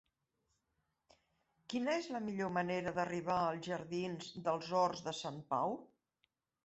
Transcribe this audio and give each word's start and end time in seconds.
Quina 1.73 1.91
és 1.97 2.07
la 2.15 2.21
millor 2.29 2.51
manera 2.57 2.95
d'arribar 2.95 3.37
als 3.51 3.69
jardins 3.71 4.33
dels 4.49 4.73
Horts 4.79 5.05
de 5.09 5.15
Sant 5.23 5.39
Pau? 5.53 5.77